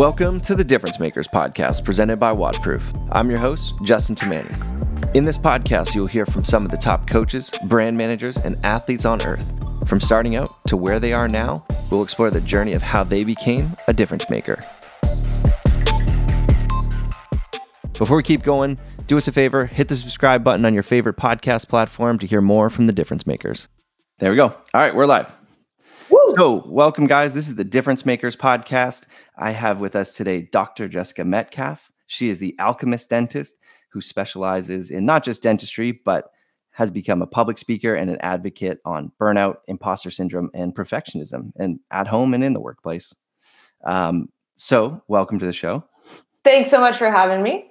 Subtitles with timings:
[0.00, 3.08] Welcome to the Difference Makers podcast presented by WODProof.
[3.12, 5.14] I'm your host, Justin Tamani.
[5.14, 9.04] In this podcast, you'll hear from some of the top coaches, brand managers, and athletes
[9.04, 9.44] on earth.
[9.86, 13.24] From starting out to where they are now, we'll explore the journey of how they
[13.24, 14.58] became a difference maker.
[17.92, 21.18] Before we keep going, do us a favor hit the subscribe button on your favorite
[21.18, 23.68] podcast platform to hear more from the difference makers.
[24.18, 24.46] There we go.
[24.46, 25.30] All right, we're live.
[26.10, 26.18] Woo.
[26.36, 27.34] So, welcome, guys.
[27.34, 29.04] This is the Difference Makers podcast.
[29.38, 30.88] I have with us today Dr.
[30.88, 31.92] Jessica Metcalfe.
[32.08, 33.58] She is the alchemist dentist
[33.90, 36.32] who specializes in not just dentistry, but
[36.72, 41.78] has become a public speaker and an advocate on burnout, imposter syndrome, and perfectionism, and
[41.92, 43.14] at home and in the workplace.
[43.84, 45.84] Um, so, welcome to the show.
[46.42, 47.70] Thanks so much for having me.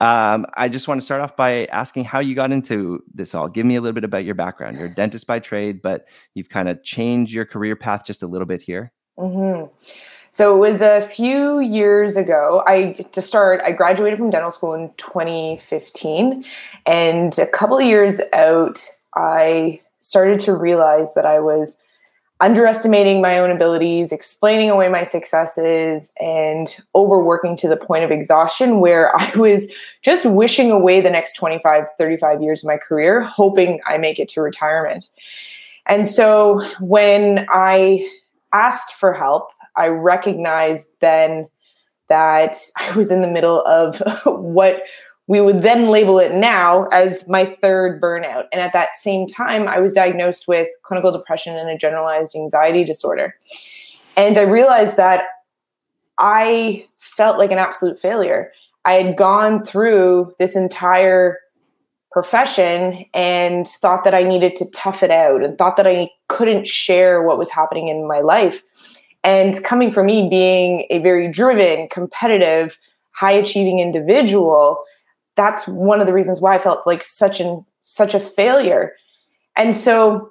[0.00, 3.48] Um, I just want to start off by asking how you got into this all.
[3.48, 4.76] Give me a little bit about your background.
[4.76, 8.26] You're a dentist by trade, but you've kind of changed your career path just a
[8.26, 8.92] little bit here.
[9.18, 9.72] Mm-hmm.
[10.30, 12.62] So it was a few years ago.
[12.66, 16.44] I to start, I graduated from dental school in 2015,
[16.84, 21.82] and a couple years out, I started to realize that I was
[22.40, 28.80] underestimating my own abilities, explaining away my successes, and overworking to the point of exhaustion
[28.80, 33.80] where I was just wishing away the next 25, 35 years of my career, hoping
[33.86, 35.06] I make it to retirement.
[35.86, 38.08] And so when I
[38.52, 41.48] asked for help, I recognized then
[42.08, 44.82] that I was in the middle of what
[45.28, 48.44] we would then label it now as my third burnout.
[48.52, 52.84] And at that same time, I was diagnosed with clinical depression and a generalized anxiety
[52.84, 53.34] disorder.
[54.16, 55.24] And I realized that
[56.18, 58.52] I felt like an absolute failure.
[58.84, 61.38] I had gone through this entire
[62.12, 66.66] profession and thought that I needed to tough it out and thought that I couldn't
[66.66, 68.62] share what was happening in my life.
[69.22, 72.78] And coming from me being a very driven, competitive,
[73.10, 74.82] high achieving individual,
[75.36, 78.94] that's one of the reasons why I felt like such an such a failure.
[79.56, 80.30] And so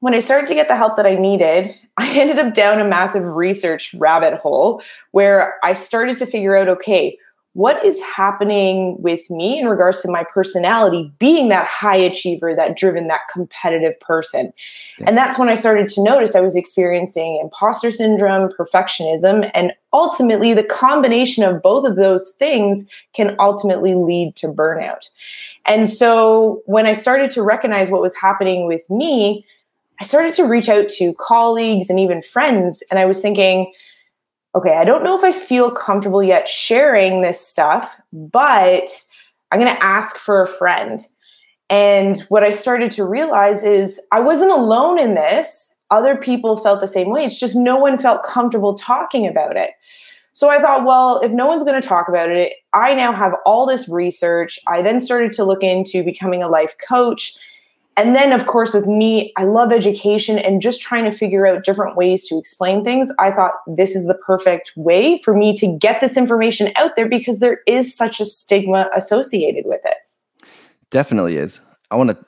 [0.00, 2.84] when I started to get the help that I needed, I ended up down a
[2.84, 7.18] massive research rabbit hole where I started to figure out okay,
[7.54, 12.76] what is happening with me in regards to my personality being that high achiever, that
[12.76, 14.52] driven, that competitive person.
[14.98, 15.06] Yeah.
[15.08, 20.54] And that's when I started to notice I was experiencing imposter syndrome, perfectionism, and ultimately
[20.54, 25.08] the combination of both of those things can ultimately lead to burnout.
[25.66, 29.44] And so when I started to recognize what was happening with me,
[30.00, 33.72] I started to reach out to colleagues and even friends, and I was thinking,
[34.54, 38.90] okay, I don't know if I feel comfortable yet sharing this stuff, but
[39.50, 41.00] I'm going to ask for a friend.
[41.68, 45.74] And what I started to realize is I wasn't alone in this.
[45.90, 47.24] Other people felt the same way.
[47.24, 49.70] It's just no one felt comfortable talking about it.
[50.32, 53.34] So I thought, well, if no one's going to talk about it, I now have
[53.44, 54.58] all this research.
[54.68, 57.36] I then started to look into becoming a life coach
[57.96, 61.64] and then, of course, with me, I love education and just trying to figure out
[61.64, 63.12] different ways to explain things.
[63.18, 67.08] I thought this is the perfect way for me to get this information out there
[67.08, 69.96] because there is such a stigma associated with it.
[70.90, 71.60] Definitely is.
[71.90, 72.18] I want to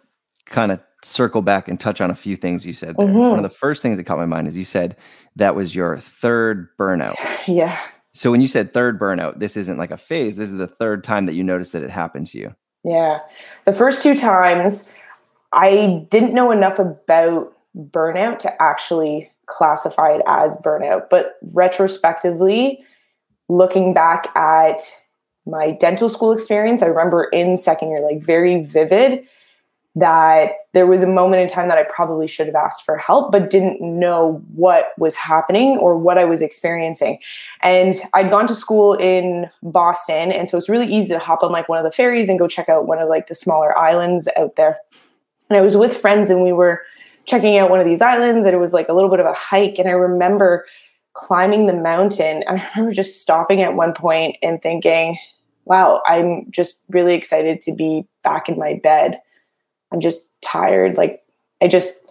[0.46, 3.06] kind of circle back and touch on a few things you said there.
[3.06, 3.18] Mm-hmm.
[3.18, 4.96] One of the first things that caught my mind is you said
[5.36, 7.16] that was your third burnout.
[7.48, 7.80] Yeah.
[8.14, 10.36] So when you said third burnout, this isn't like a phase.
[10.36, 12.54] This is the third time that you noticed that it happened to you.
[12.84, 13.18] Yeah.
[13.64, 14.92] The first two times,
[15.52, 21.10] I didn't know enough about burnout to actually classify it as burnout.
[21.10, 22.84] But retrospectively,
[23.48, 24.80] looking back at
[25.46, 29.26] my dental school experience, I remember in second year, like very vivid,
[29.94, 33.30] that there was a moment in time that I probably should have asked for help,
[33.30, 37.18] but didn't know what was happening or what I was experiencing.
[37.60, 40.32] And I'd gone to school in Boston.
[40.32, 42.48] And so it's really easy to hop on like one of the ferries and go
[42.48, 44.78] check out one of like the smaller islands out there.
[45.52, 46.82] And I was with friends and we were
[47.26, 49.34] checking out one of these islands and it was like a little bit of a
[49.34, 49.78] hike.
[49.78, 50.64] And I remember
[51.12, 52.42] climbing the mountain.
[52.42, 55.18] And I remember just stopping at one point and thinking,
[55.66, 59.20] wow, I'm just really excited to be back in my bed.
[59.92, 60.96] I'm just tired.
[60.96, 61.22] Like
[61.60, 62.08] I just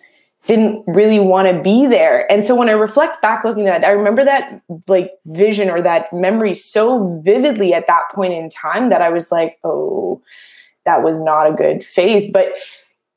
[0.47, 2.31] didn't really want to be there.
[2.31, 5.81] And so when I reflect back looking at that, I remember that like vision or
[5.81, 10.21] that memory so vividly at that point in time that I was like, oh,
[10.85, 12.31] that was not a good phase.
[12.31, 12.53] But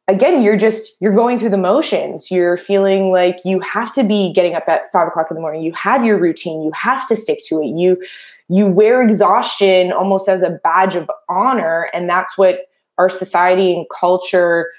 [0.08, 2.30] again you're just you're going through the motions.
[2.30, 5.62] You're feeling like you have to be getting up at five o'clock in the morning.
[5.62, 6.62] You have your routine.
[6.62, 7.68] You have to stick to it.
[7.68, 8.02] You
[8.48, 11.88] you wear exhaustion almost as a badge of honor.
[11.94, 12.66] And that's what
[12.98, 14.70] our society and culture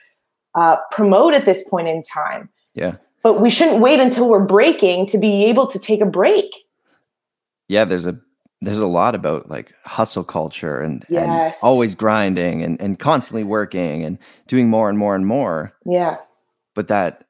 [0.54, 2.50] uh, promote at this point in time.
[2.74, 2.96] Yeah.
[3.24, 6.66] But we shouldn't wait until we're breaking to be able to take a break.
[7.68, 8.20] Yeah, there's a
[8.62, 11.24] there's a lot about like hustle culture and, Yes.
[11.24, 14.18] and always grinding and, and constantly working and
[14.48, 15.74] doing more and more and more.
[15.86, 16.18] Yeah.
[16.74, 17.26] But that,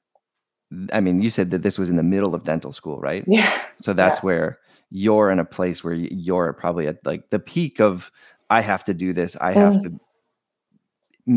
[0.94, 3.24] I mean, you said that this was in the middle of dental school, right?
[3.27, 3.51] Yeah.
[3.81, 4.25] So that's Yeah.
[4.25, 4.60] where
[4.92, 8.12] you're in a place where you're probably at like the peak of
[8.50, 9.36] I have to do this.
[9.38, 10.00] I have to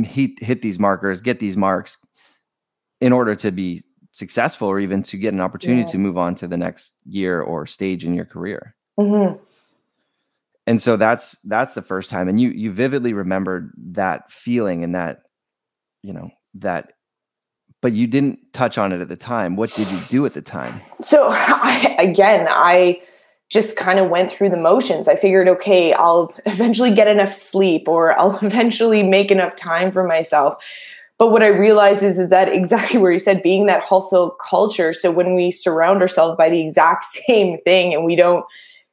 [0.04, 1.98] hit hit these markers, get these marks
[3.00, 3.82] in order to be
[4.12, 5.86] successful or even to get an opportunity Yeah.
[5.88, 8.74] to move on to the next year or stage in your career.
[9.00, 9.32] hmm
[10.68, 14.94] And so that's that's the first time and you you vividly remembered that feeling and
[14.94, 15.22] that
[16.02, 16.92] you know that
[17.80, 19.56] but you didn't touch on it at the time.
[19.56, 20.80] What did you do at the time?
[21.00, 23.00] So I, again, I
[23.48, 25.08] just kind of went through the motions.
[25.08, 30.04] I figured, okay, I'll eventually get enough sleep or I'll eventually make enough time for
[30.04, 30.62] myself.
[31.18, 34.92] But what I realized is, is that exactly where you said being that hustle culture.
[34.92, 38.44] So when we surround ourselves by the exact same thing and we don't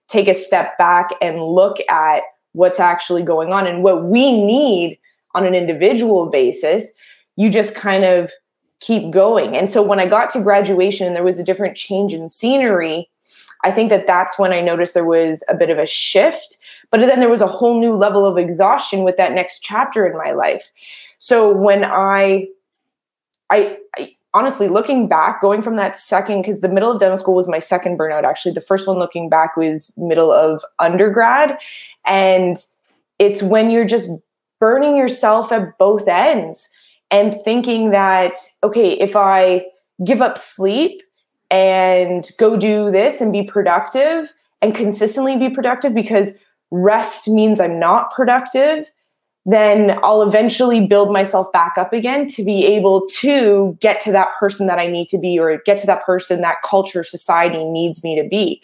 [0.07, 2.21] take a step back and look at
[2.53, 4.99] what's actually going on and what we need
[5.33, 6.93] on an individual basis,
[7.35, 8.31] you just kind of
[8.79, 9.55] keep going.
[9.55, 13.09] And so when I got to graduation and there was a different change in scenery,
[13.63, 16.57] I think that that's when I noticed there was a bit of a shift.
[16.91, 20.17] But then there was a whole new level of exhaustion with that next chapter in
[20.17, 20.71] my life.
[21.17, 22.47] So when I,
[23.49, 27.33] I, I honestly looking back, going from that second, because the middle of dental school
[27.33, 28.23] was my second burnout.
[28.23, 31.57] Actually, the first one looking back was middle of undergrad,
[32.05, 32.57] and
[33.17, 34.11] it's when you're just
[34.59, 36.69] burning yourself at both ends
[37.11, 38.33] and thinking that
[38.63, 39.65] okay if i
[40.03, 41.01] give up sleep
[41.51, 46.39] and go do this and be productive and consistently be productive because
[46.71, 48.91] rest means i'm not productive
[49.45, 54.29] then i'll eventually build myself back up again to be able to get to that
[54.39, 58.03] person that i need to be or get to that person that culture society needs
[58.03, 58.61] me to be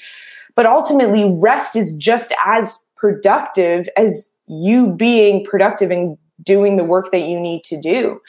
[0.56, 7.12] but ultimately rest is just as productive as you being productive and doing the work
[7.12, 8.20] that you need to do.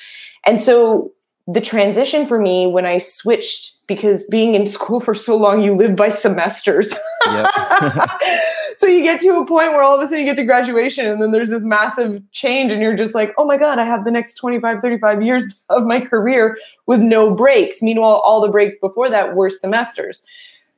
[0.45, 1.13] And so
[1.47, 5.75] the transition for me when I switched, because being in school for so long, you
[5.75, 6.95] live by semesters.
[7.25, 7.47] Yep.
[8.77, 11.07] so you get to a point where all of a sudden you get to graduation
[11.07, 14.05] and then there's this massive change and you're just like, oh my God, I have
[14.05, 16.57] the next 25, 35 years of my career
[16.87, 17.81] with no breaks.
[17.81, 20.27] Meanwhile, all the breaks before that were semesters.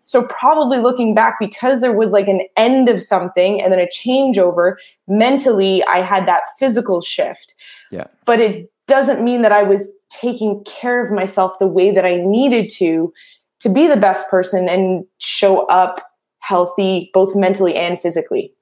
[0.05, 3.87] So probably looking back because there was like an end of something and then a
[3.87, 4.75] changeover,
[5.08, 7.55] mentally I had that physical shift.
[7.90, 8.08] Yeah.
[8.26, 12.16] But it doesn't mean that I was taking care of myself the way that I
[12.16, 13.12] needed to
[13.60, 16.10] to be the best person and show up
[16.40, 18.52] healthy both mentally and physically.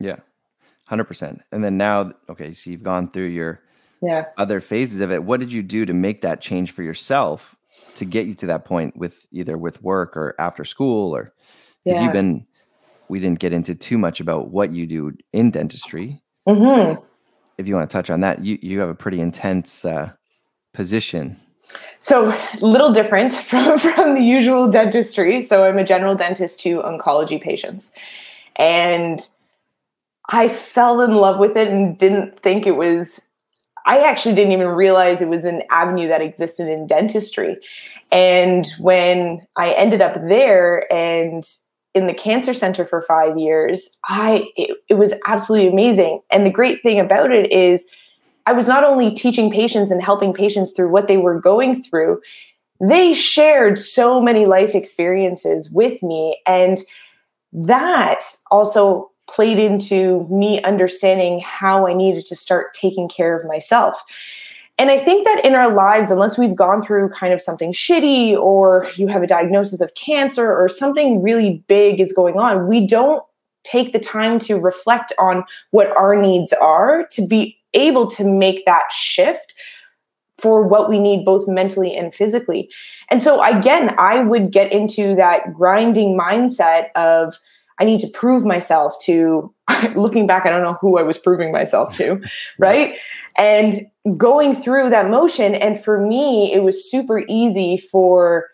[0.00, 0.16] Yeah.
[0.90, 1.40] 100%.
[1.52, 3.60] And then now okay, so you've gone through your
[4.02, 4.26] Yeah.
[4.36, 5.22] other phases of it.
[5.24, 7.56] What did you do to make that change for yourself
[7.96, 11.32] to get you to that point with either with work or after school or
[11.84, 12.04] because Yeah.
[12.04, 12.46] you've been
[13.08, 16.20] we didn't get into too much about what you do in dentistry.
[16.46, 17.02] Mhm.
[17.58, 20.12] If you want to touch on that, you you have a pretty intense uh,
[20.72, 21.36] position.
[22.00, 25.42] So a little different from, from the usual dentistry.
[25.42, 27.92] So I'm a general dentist to oncology patients.
[28.56, 29.20] And
[30.30, 33.28] I fell in love with it and didn't think it was
[33.86, 37.56] I actually didn't even realize it was an avenue that existed in dentistry.
[38.12, 41.42] And when I ended up there and
[41.94, 46.20] in the cancer center for 5 years, I it, it was absolutely amazing.
[46.30, 47.88] And the great thing about it is
[48.46, 52.20] I was not only teaching patients and helping patients through what they were going through,
[52.80, 56.40] they shared so many life experiences with me.
[56.46, 56.78] And
[57.52, 64.02] that also played into me understanding how I needed to start taking care of myself.
[64.78, 68.36] And I think that in our lives, unless we've gone through kind of something shitty
[68.36, 72.86] or you have a diagnosis of cancer or something really big is going on, we
[72.86, 73.22] don't
[73.64, 78.64] take the time to reflect on what our needs are to be able to make
[78.64, 79.52] that shift
[80.38, 82.70] for what we need both mentally and physically.
[83.10, 87.36] And so again, I would get into that grinding mindset of
[87.80, 89.52] I need to prove myself to
[89.94, 92.20] looking back I don't know who I was proving myself to,
[92.58, 92.98] right?
[93.36, 98.48] And going through that motion and for me it was super easy for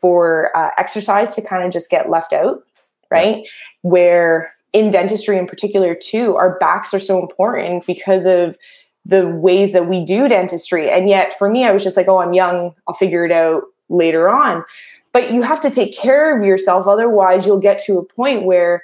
[0.00, 2.64] for uh, exercise to kind of just get left out,
[3.10, 3.46] right?
[3.82, 8.56] Where in dentistry in particular too our backs are so important because of
[9.04, 12.20] the ways that we do dentistry and yet for me i was just like oh
[12.20, 14.64] i'm young i'll figure it out later on
[15.12, 18.82] but you have to take care of yourself otherwise you'll get to a point where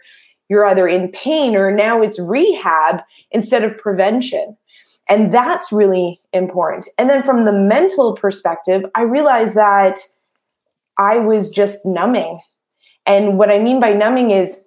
[0.49, 4.57] you're either in pain or now it's rehab instead of prevention.
[5.09, 6.88] And that's really important.
[6.99, 9.99] And then from the mental perspective i realized that
[10.99, 12.40] i was just numbing.
[13.07, 14.64] And what i mean by numbing is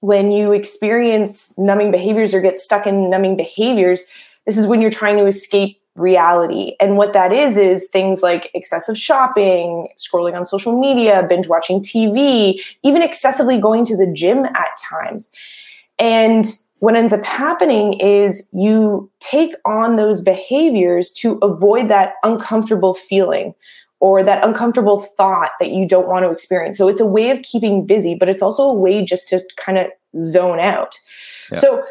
[0.00, 4.06] when you experience numbing behaviors or get stuck in numbing behaviors,
[4.46, 6.76] this is when you're trying to escape reality.
[6.78, 11.80] And what that is, is things like excessive shopping, scrolling on social media, binge watching
[11.80, 15.32] TV, even excessively going to the gym at times.
[15.98, 16.44] And
[16.78, 23.54] what ends up happening is you take on those behaviors to avoid that uncomfortable feeling
[23.98, 26.76] or that uncomfortable thought that you don't want to experience.
[26.76, 29.78] So it's a way of keeping busy, but it's also a way just to kind
[29.78, 29.86] of
[30.20, 30.98] zone out.
[31.50, 31.58] Yeah.
[31.58, 31.84] So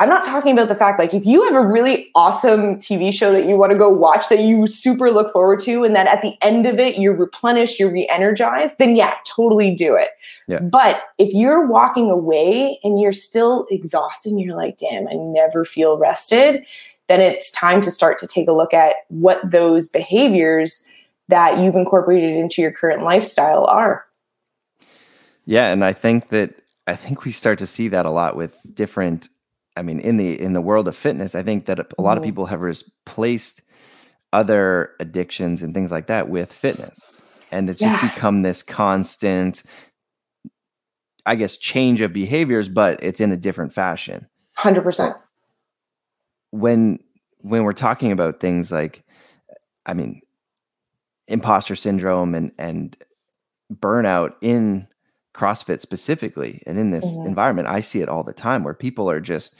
[0.00, 3.32] I'm not talking about the fact like if you have a really awesome TV show
[3.32, 6.22] that you want to go watch that you super look forward to, and that at
[6.22, 10.08] the end of it you're replenished, you're re-energized, then yeah, totally do it.
[10.48, 10.60] Yeah.
[10.60, 15.66] But if you're walking away and you're still exhausted and you're like, damn, I never
[15.66, 16.64] feel rested,
[17.08, 20.88] then it's time to start to take a look at what those behaviors
[21.28, 24.06] that you've incorporated into your current lifestyle are.
[25.44, 26.54] Yeah, and I think that
[26.86, 29.28] I think we start to see that a lot with different
[29.76, 32.22] I mean, in the in the world of fitness, I think that a lot of
[32.22, 32.28] mm-hmm.
[32.28, 33.62] people have replaced
[34.32, 37.98] other addictions and things like that with fitness, and it's yeah.
[37.98, 39.62] just become this constant,
[41.24, 44.26] I guess, change of behaviors, but it's in a different fashion.
[44.54, 45.16] Hundred percent.
[46.50, 46.98] When
[47.42, 49.04] when we're talking about things like,
[49.86, 50.20] I mean,
[51.28, 52.96] imposter syndrome and and
[53.72, 54.88] burnout in
[55.34, 57.26] CrossFit specifically and in this mm-hmm.
[57.26, 59.54] environment, I see it all the time where people are just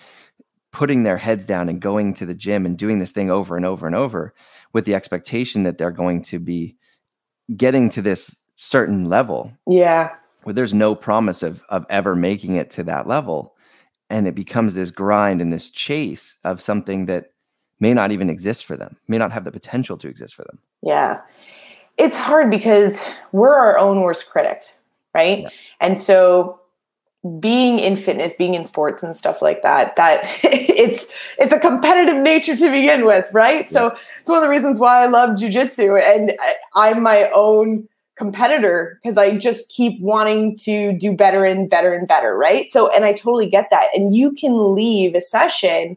[0.72, 3.66] putting their heads down and going to the gym and doing this thing over and
[3.66, 4.34] over and over
[4.72, 6.76] with the expectation that they're going to be
[7.56, 9.52] getting to this certain level.
[9.66, 10.10] Yeah.
[10.44, 13.56] Where there's no promise of of ever making it to that level.
[14.08, 17.32] And it becomes this grind and this chase of something that
[17.78, 20.58] may not even exist for them, may not have the potential to exist for them.
[20.82, 21.20] Yeah.
[21.96, 24.64] It's hard because we're our own worst critic
[25.14, 25.42] right?
[25.42, 25.48] Yeah.
[25.80, 26.60] And so
[27.38, 32.16] being in fitness, being in sports and stuff like that, that it's it's a competitive
[32.16, 33.66] nature to begin with, right?
[33.66, 33.70] Yeah.
[33.70, 33.86] So
[34.20, 36.32] it's one of the reasons why I love jujitsu and
[36.74, 42.08] I'm my own competitor because I just keep wanting to do better and better and
[42.08, 42.68] better, right?
[42.68, 43.88] So and I totally get that.
[43.94, 45.96] And you can leave a session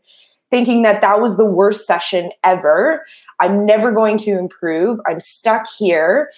[0.50, 3.06] thinking that that was the worst session ever.
[3.40, 5.00] I'm never going to improve.
[5.08, 6.32] I'm stuck here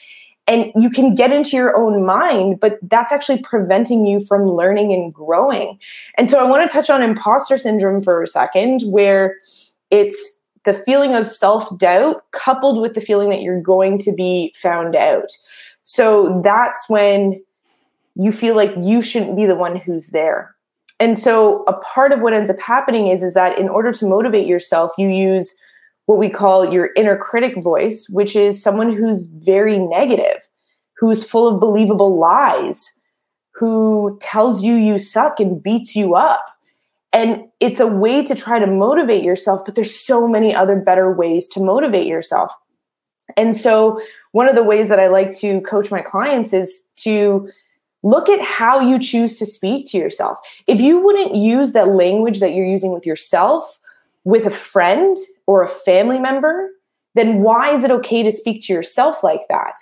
[0.47, 4.93] and you can get into your own mind but that's actually preventing you from learning
[4.93, 5.79] and growing.
[6.17, 9.37] And so i want to touch on imposter syndrome for a second where
[9.91, 14.95] it's the feeling of self-doubt coupled with the feeling that you're going to be found
[14.95, 15.29] out.
[15.83, 17.43] So that's when
[18.15, 20.55] you feel like you shouldn't be the one who's there.
[20.99, 24.07] And so a part of what ends up happening is is that in order to
[24.07, 25.55] motivate yourself you use
[26.05, 30.47] what we call your inner critic voice, which is someone who's very negative,
[30.97, 32.99] who's full of believable lies,
[33.55, 36.45] who tells you you suck and beats you up.
[37.11, 41.11] And it's a way to try to motivate yourself, but there's so many other better
[41.11, 42.53] ways to motivate yourself.
[43.37, 43.99] And so,
[44.33, 47.49] one of the ways that I like to coach my clients is to
[48.03, 50.37] look at how you choose to speak to yourself.
[50.67, 53.79] If you wouldn't use that language that you're using with yourself,
[54.25, 55.15] with a friend
[55.47, 56.71] or a family member,
[57.13, 59.75] then why is it okay to speak to yourself like that?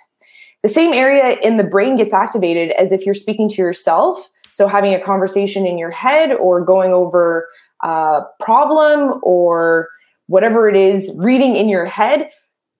[0.62, 4.28] The same area in the brain gets activated as if you're speaking to yourself.
[4.52, 7.48] So, having a conversation in your head or going over
[7.82, 9.88] a problem or
[10.26, 12.30] whatever it is, reading in your head,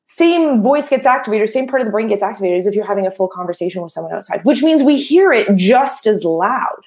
[0.04, 3.06] same voice gets activated, same part of the brain gets activated as if you're having
[3.06, 6.80] a full conversation with someone outside, which means we hear it just as loud.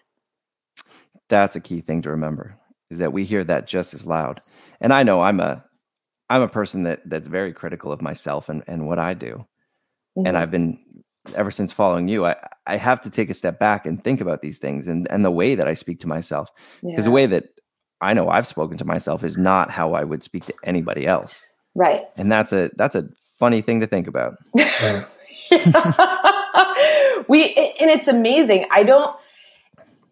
[1.28, 2.56] That's a key thing to remember
[2.90, 4.40] is that we hear that just as loud.
[4.82, 5.64] And I know I'm a
[6.30, 9.46] I'm a person that that's very critical of myself and, and what I do.
[10.18, 10.28] Mm-hmm.
[10.28, 10.80] And I've been
[11.36, 14.42] ever since following you, I, I have to take a step back and think about
[14.42, 16.50] these things and, and the way that I speak to myself.
[16.82, 17.02] Because yeah.
[17.02, 17.46] the way that
[18.02, 21.46] I know I've spoken to myself is not how I would speak to anybody else.
[21.76, 22.06] Right.
[22.18, 24.38] And that's a that's a funny thing to think about.
[24.54, 24.64] we
[27.80, 28.66] and it's amazing.
[28.72, 29.16] I don't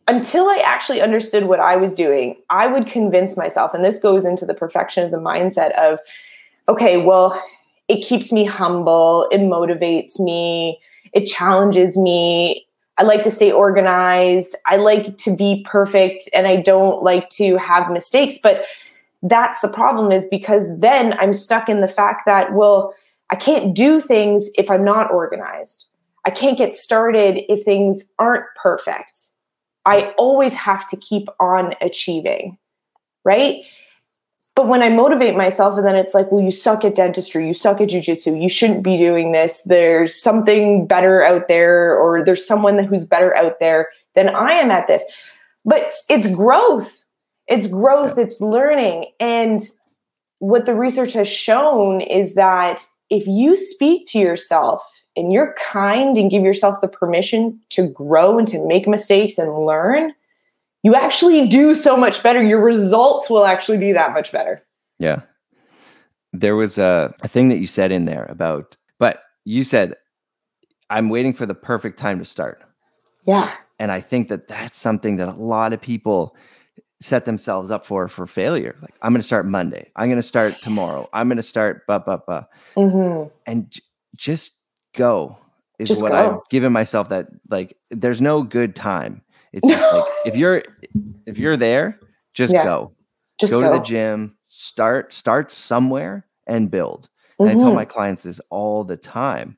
[0.07, 4.25] until I actually understood what I was doing, I would convince myself, and this goes
[4.25, 5.99] into the perfectionism mindset of,
[6.69, 7.41] okay, well,
[7.87, 10.79] it keeps me humble, it motivates me,
[11.13, 12.67] it challenges me.
[12.97, 17.57] I like to stay organized, I like to be perfect, and I don't like to
[17.57, 18.39] have mistakes.
[18.41, 18.65] But
[19.21, 22.93] that's the problem, is because then I'm stuck in the fact that, well,
[23.31, 25.89] I can't do things if I'm not organized.
[26.25, 29.34] I can't get started if things aren't perfect
[29.85, 32.57] I always have to keep on achieving,
[33.23, 33.63] right?
[34.55, 37.53] But when I motivate myself, and then it's like, well, you suck at dentistry, you
[37.53, 39.61] suck at jujitsu, you shouldn't be doing this.
[39.63, 44.71] There's something better out there, or there's someone who's better out there than I am
[44.71, 45.03] at this.
[45.65, 47.03] but it's growth.
[47.47, 49.07] It's growth, it's learning.
[49.19, 49.59] And
[50.39, 56.17] what the research has shown is that if you speak to yourself and you're kind
[56.17, 60.13] and give yourself the permission to grow and to make mistakes and learn,
[60.83, 62.43] you actually do so much better.
[62.43, 64.63] Your results will actually be that much better.
[64.99, 65.21] Yeah.
[66.33, 69.95] There was a, a thing that you said in there about, but you said,
[70.89, 72.61] I'm waiting for the perfect time to start.
[73.25, 73.51] Yeah.
[73.79, 76.35] And I think that that's something that a lot of people
[77.01, 78.75] set themselves up for for failure.
[78.81, 79.91] Like I'm going to start Monday.
[79.95, 81.09] I'm going to start tomorrow.
[81.13, 82.47] I'm going to start ba ba ba.
[82.75, 83.29] Mm-hmm.
[83.45, 83.81] And j-
[84.15, 84.51] just
[84.95, 85.37] go
[85.79, 86.17] is just what go.
[86.17, 87.09] I've given myself.
[87.09, 89.21] That like there's no good time.
[89.53, 90.63] It's just like if you're
[91.25, 91.99] if you're there,
[92.33, 92.63] just yeah.
[92.63, 92.91] go.
[93.39, 94.37] Just go, go, to the gym.
[94.47, 97.09] Start start somewhere and build.
[97.37, 97.57] And mm-hmm.
[97.57, 97.75] I tell mm-hmm.
[97.75, 99.57] my clients this all the time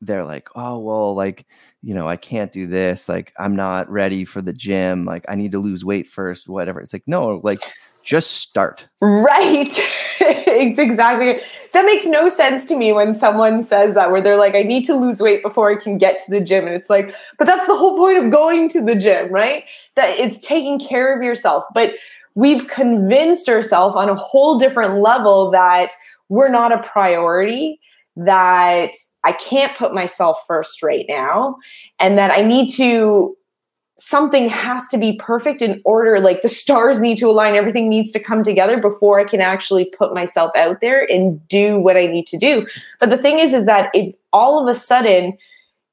[0.00, 1.46] they're like, oh, well, like,
[1.82, 3.08] you know, I can't do this.
[3.08, 5.04] Like, I'm not ready for the gym.
[5.04, 6.80] Like, I need to lose weight first, whatever.
[6.80, 7.60] It's like, no, like,
[8.04, 8.86] just start.
[9.00, 9.76] Right.
[10.52, 11.40] it's exactly
[11.72, 14.84] that makes no sense to me when someone says that, where they're like, I need
[14.86, 16.66] to lose weight before I can get to the gym.
[16.66, 19.64] And it's like, but that's the whole point of going to the gym, right?
[19.96, 21.64] That it's taking care of yourself.
[21.74, 21.94] But
[22.34, 25.90] we've convinced ourselves on a whole different level that
[26.28, 27.80] we're not a priority,
[28.16, 28.90] that
[29.24, 31.56] I can't put myself first right now
[31.98, 33.36] and that I need to
[33.98, 38.12] something has to be perfect in order like the stars need to align everything needs
[38.12, 42.06] to come together before I can actually put myself out there and do what I
[42.06, 42.66] need to do.
[43.00, 45.36] But the thing is is that if all of a sudden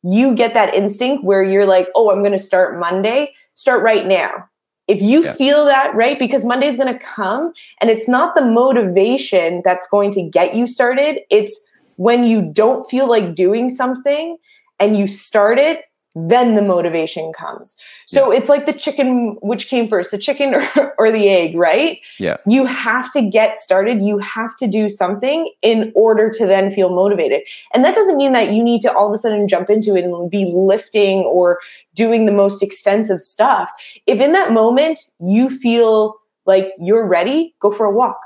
[0.04, 4.06] you get that instinct where you're like, "Oh, I'm going to start Monday." Start right
[4.06, 4.48] now.
[4.88, 5.34] If you yeah.
[5.34, 6.20] feel that, right?
[6.20, 10.68] Because Monday's going to come and it's not the motivation that's going to get you
[10.68, 11.22] started.
[11.32, 14.38] It's when you don't feel like doing something
[14.80, 15.86] and you start it,
[16.16, 17.76] then the motivation comes.
[18.06, 18.40] So yeah.
[18.40, 22.00] it's like the chicken, which came first, the chicken or, or, the egg, right?
[22.18, 22.38] Yeah.
[22.48, 24.02] You have to get started.
[24.02, 27.42] You have to do something in order to then feel motivated.
[27.74, 30.06] And that doesn't mean that you need to all of a sudden jump into it
[30.06, 31.60] and be lifting or
[31.94, 33.70] doing the most extensive stuff.
[34.08, 38.22] If in that moment you feel like you're ready, go for a walk.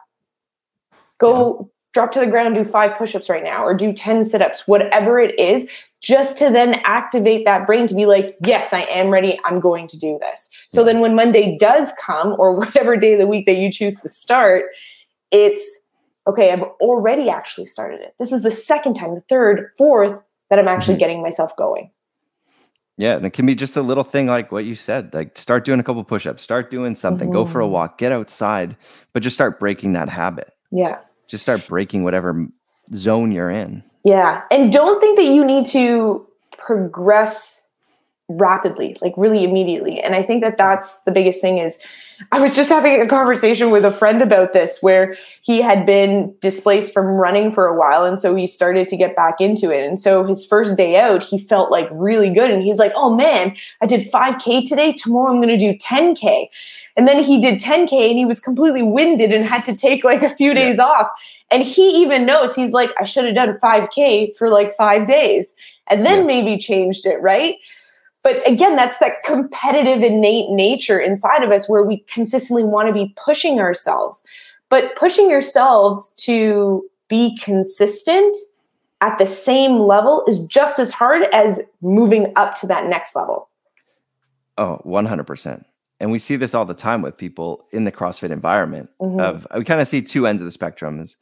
[1.18, 4.42] Go drop to the ground, do five push ups right now, or do 10 sit
[4.42, 5.70] ups, whatever it is,
[6.02, 9.40] just to then activate that brain to be like, yes, I am ready.
[9.44, 10.50] I'm going to do this.
[10.68, 14.02] So then when Monday does come, or whatever day of the week that you choose
[14.02, 14.66] to start,
[15.32, 15.64] it's
[16.28, 18.14] okay, I've already actually started it.
[18.20, 21.00] This is the second time, the third, fourth that I'm actually mm-hmm.
[21.00, 21.92] getting myself going.
[22.98, 25.64] Yeah, and it can be just a little thing like what you said, like start
[25.64, 27.38] doing a couple push-ups, start doing something, mm-hmm.
[27.38, 27.74] go for a mm-hmm.
[27.74, 28.76] walk, get outside,
[29.14, 30.52] but just start breaking that habit.
[30.72, 32.48] Yeah just start breaking whatever
[32.94, 33.84] zone you're in.
[34.04, 34.44] Yeah.
[34.52, 37.68] And don't think that you need to progress
[38.30, 40.00] rapidly, like really immediately.
[40.00, 41.84] And I think that that's the biggest thing is
[42.32, 46.36] I was just having a conversation with a friend about this where he had been
[46.42, 48.04] displaced from running for a while.
[48.04, 49.88] And so he started to get back into it.
[49.88, 52.52] And so his first day out, he felt like really good.
[52.52, 54.94] And he's like, oh man, I did 5K today.
[54.94, 56.48] Tomorrow I'm going to do 10K.
[56.98, 60.22] And then he did 10K and he was completely winded and had to take like
[60.22, 60.84] a few days yeah.
[60.84, 61.08] off.
[61.50, 65.56] And he even knows he's like, I should have done 5K for like five days
[65.90, 66.26] and then yeah.
[66.26, 67.56] maybe changed it, right?
[68.24, 72.94] But again, that's that competitive innate nature inside of us where we consistently want to
[72.94, 74.26] be pushing ourselves.
[74.70, 78.36] But pushing yourselves to be consistent
[79.02, 83.50] at the same level is just as hard as moving up to that next level.
[84.58, 85.64] Oh, 100%.
[86.02, 89.20] And we see this all the time with people in the CrossFit environment mm-hmm.
[89.20, 91.18] of we kind of see two ends of the spectrum is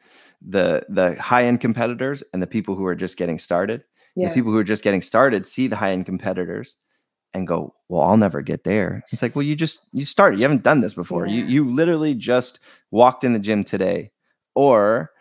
[0.47, 3.83] the the high end competitors and the people who are just getting started.
[4.15, 4.29] Yeah.
[4.29, 6.75] The people who are just getting started see the high end competitors
[7.37, 9.03] and go, well, I'll never get there.
[9.11, 10.37] It's like, well, you just you started.
[10.37, 11.25] You haven't done this before.
[11.25, 11.35] Yeah.
[11.35, 12.59] You you literally just
[12.91, 14.11] walked in the gym today.
[14.55, 15.11] Or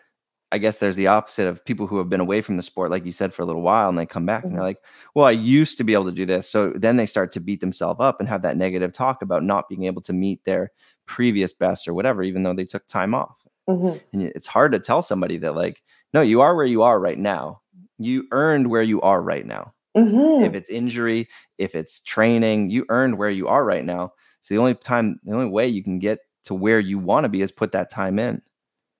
[0.51, 3.05] I guess there's the opposite of people who have been away from the sport, like
[3.05, 4.47] you said, for a little while, and they come back mm-hmm.
[4.47, 4.67] and they're mm-hmm.
[4.67, 7.39] like, "Well, I used to be able to do this." So then they start to
[7.39, 10.71] beat themselves up and have that negative talk about not being able to meet their
[11.05, 13.37] previous best or whatever, even though they took time off.
[13.69, 13.97] Mm-hmm.
[14.13, 17.19] And it's hard to tell somebody that, like, no, you are where you are right
[17.19, 17.61] now.
[17.99, 19.73] You earned where you are right now.
[19.97, 20.43] Mm-hmm.
[20.43, 24.13] If it's injury, if it's training, you earned where you are right now.
[24.41, 27.29] So the only time, the only way you can get to where you want to
[27.29, 28.41] be is put that time in.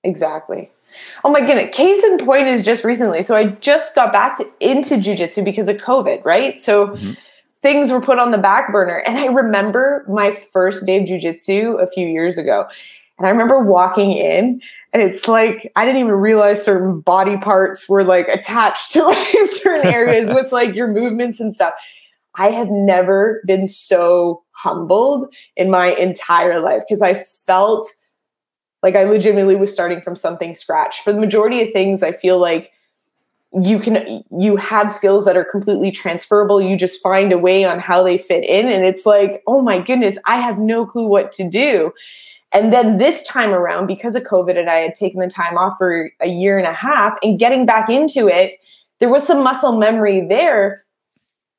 [0.04, 0.70] Exactly.
[1.24, 1.74] Oh my goodness.
[1.74, 3.22] Case in point is just recently.
[3.22, 6.60] So I just got back to, into jujitsu because of COVID, right?
[6.60, 7.12] So mm-hmm.
[7.62, 8.98] things were put on the back burner.
[9.06, 12.66] And I remember my first day of jujitsu a few years ago.
[13.18, 17.88] And I remember walking in and it's like I didn't even realize certain body parts
[17.88, 21.74] were like attached to like certain areas with like your movements and stuff.
[22.36, 27.88] I have never been so humbled in my entire life because I felt
[28.82, 31.02] like I legitimately was starting from something scratch.
[31.02, 32.70] For the majority of things, I feel like
[33.52, 37.78] you can you have skills that are completely transferable you just find a way on
[37.78, 41.32] how they fit in and it's like oh my goodness i have no clue what
[41.32, 41.90] to do
[42.52, 45.76] and then this time around because of covid and i had taken the time off
[45.78, 48.56] for a year and a half and getting back into it
[49.00, 50.84] there was some muscle memory there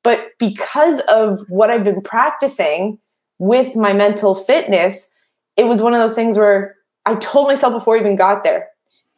[0.02, 2.98] but because of what i've been practicing
[3.38, 5.14] with my mental fitness
[5.56, 6.76] it was one of those things where
[7.06, 8.68] i told myself before I even got there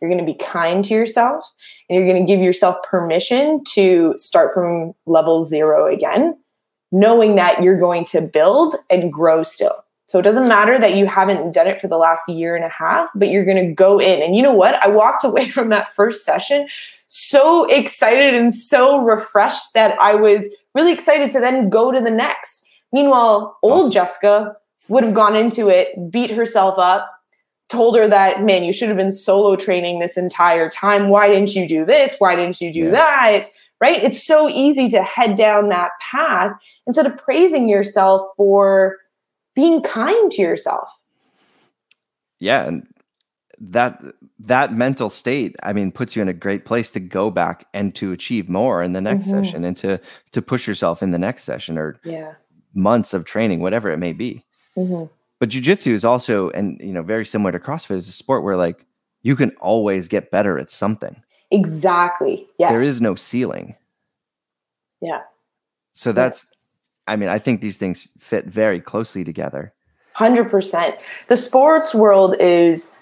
[0.03, 1.45] you're going to be kind to yourself
[1.89, 6.37] and you're going to give yourself permission to start from level zero again,
[6.91, 9.82] knowing that you're going to build and grow still.
[10.13, 12.69] So it doesn't matter that you haven't done it for the last year and a
[12.69, 14.21] half, but you're going to go in.
[14.21, 14.75] And you know what?
[14.75, 16.69] I walked away from that first session
[17.07, 22.11] so excited and so refreshed that I was really excited to then go to the
[22.11, 22.69] next.
[22.93, 23.91] Meanwhile, old awesome.
[23.91, 24.57] Jessica
[24.89, 27.11] would have gone into it, beat herself up,
[27.71, 31.09] told her that, man, you should have been solo training this entire time.
[31.09, 32.17] Why didn't you do this?
[32.19, 32.91] Why didn't you do yeah.
[32.91, 33.45] that?
[33.81, 34.05] Right?
[34.05, 36.53] It's so easy to head down that path
[36.87, 38.99] instead of praising yourself for
[39.55, 40.91] being kind to yourself.
[42.39, 42.67] Yeah.
[42.67, 42.87] And
[43.65, 44.03] that
[44.41, 47.95] that mental state i mean puts you in a great place to go back and
[47.95, 49.45] to achieve more in the next mm-hmm.
[49.45, 50.01] session and to
[50.33, 52.33] to push yourself in the next session or yeah.
[52.75, 54.45] months of training whatever it may be
[54.77, 55.05] mm-hmm.
[55.43, 58.57] But jujitsu is also, and you know, very similar to CrossFit, is a sport where
[58.57, 58.87] like
[59.23, 61.21] you can always get better at something.
[61.51, 62.47] Exactly.
[62.61, 62.71] Yes.
[62.71, 63.75] There is no ceiling.
[65.01, 65.23] Yeah.
[65.95, 66.47] So that's,
[67.07, 69.73] I mean, I think these things fit very closely together.
[70.17, 70.99] 100%.
[71.29, 72.97] The sports world is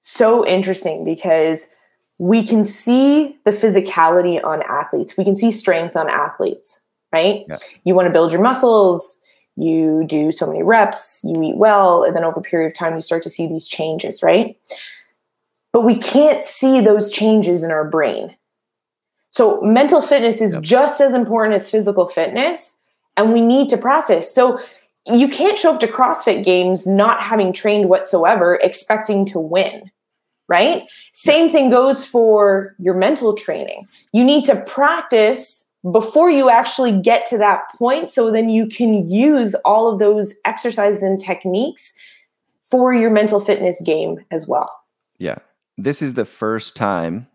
[0.00, 1.74] so interesting because
[2.18, 7.44] we can see the physicality on athletes, we can see strength on athletes, right?
[7.48, 7.56] Yeah.
[7.84, 9.22] You want to build your muscles,
[9.56, 12.94] you do so many reps, you eat well, and then over a period of time,
[12.94, 14.56] you start to see these changes, right?
[15.72, 18.36] But we can't see those changes in our brain.
[19.30, 20.62] So, mental fitness is yep.
[20.62, 22.79] just as important as physical fitness,
[23.20, 24.34] and we need to practice.
[24.34, 24.60] So,
[25.06, 29.90] you can't show up to CrossFit games not having trained whatsoever, expecting to win,
[30.46, 30.84] right?
[31.14, 33.88] Same thing goes for your mental training.
[34.12, 38.10] You need to practice before you actually get to that point.
[38.10, 41.94] So then you can use all of those exercises and techniques
[42.62, 44.70] for your mental fitness game as well.
[45.18, 45.38] Yeah.
[45.78, 47.26] This is the first time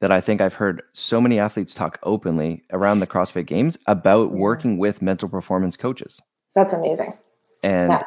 [0.00, 4.32] that I think I've heard so many athletes talk openly around the CrossFit Games about
[4.32, 6.20] working with mental performance coaches.
[6.54, 7.14] That's amazing.
[7.62, 8.02] And yeah.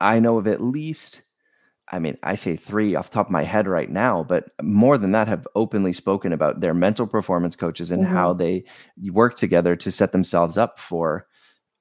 [0.00, 1.22] I know of at least
[1.92, 4.96] I mean, I say three off the top of my head right now, but more
[4.96, 8.14] than that have openly spoken about their mental performance coaches and mm-hmm.
[8.14, 8.64] how they
[9.10, 11.26] work together to set themselves up for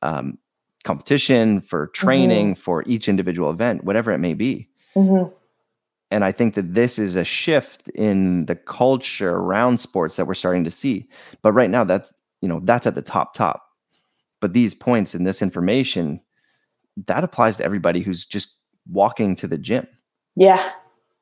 [0.02, 0.39] um,
[0.84, 2.62] competition, for training, mm-hmm.
[2.62, 4.68] for each individual event, whatever it may be.
[4.96, 5.32] Mm-hmm.
[6.12, 10.34] And I think that this is a shift in the culture around sports that we're
[10.34, 11.08] starting to see.
[11.41, 13.63] But right now, that's you know that's at the top top.
[14.39, 16.22] But these points and this information
[17.08, 18.56] that applies to everybody who's just
[18.88, 19.88] walking to the gym
[20.39, 20.72] yeah.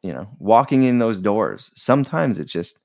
[0.04, 1.72] You know, walking in those doors.
[1.76, 2.78] Sometimes it's just,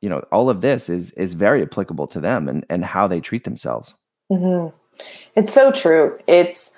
[0.00, 3.20] you know, all of this is is very applicable to them and and how they
[3.20, 3.94] treat themselves.
[4.30, 4.76] Mm-hmm.
[5.36, 6.18] It's so true.
[6.26, 6.76] It's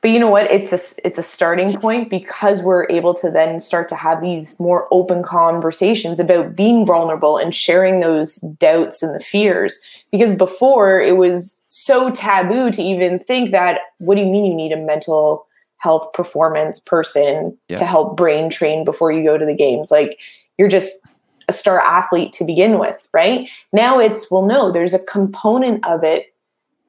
[0.00, 3.60] but you know what it's a it's a starting point because we're able to then
[3.60, 9.14] start to have these more open conversations about being vulnerable and sharing those doubts and
[9.14, 9.80] the fears
[10.12, 14.54] because before it was so taboo to even think that what do you mean you
[14.54, 17.76] need a mental health performance person yeah.
[17.76, 19.90] to help brain train before you go to the games.
[19.90, 20.20] Like
[20.58, 21.06] you're just
[21.48, 23.48] a star athlete to begin with, right?
[23.72, 26.34] Now it's, well, no, there's a component of it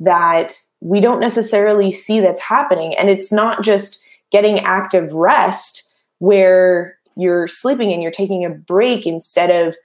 [0.02, 2.96] that we don't necessarily see that's happening.
[2.96, 9.06] And it's not just getting active rest where you're sleeping and you're taking a break
[9.06, 9.76] instead of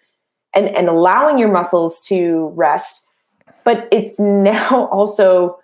[0.54, 3.08] and, and allowing your muscles to rest,
[3.64, 5.58] but it's now also